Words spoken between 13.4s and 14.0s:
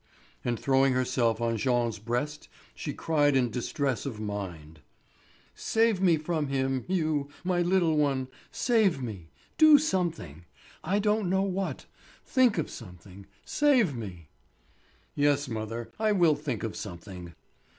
Save